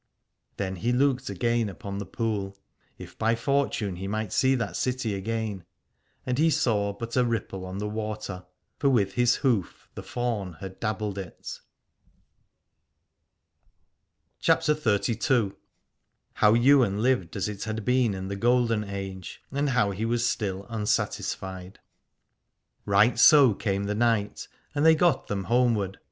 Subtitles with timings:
[0.57, 2.57] Then he looked again upon the pool,
[2.97, 5.63] if by fortune he might see that city again:
[6.25, 8.43] and he saw but a ripple on the water,
[8.79, 11.59] for with his hoof the faun had dabbled it.
[14.41, 15.51] 200 CHAPTER XXXII.
[16.33, 20.25] HOW YWAIN LIVED AS IT HAD BEEN IN THE GOLDEN AGE AND HOW HE WAS
[20.25, 21.77] STILL UNSATISFIED.
[22.87, 25.99] Right so came the night and they got them homeward.